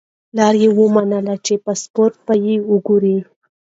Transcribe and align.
پلار 0.29 0.53
یې 0.61 0.69
ومنله 0.79 1.35
چې 1.45 1.53
پاسپورت 1.65 2.15
به 2.25 2.33
وګوري. 2.71 3.17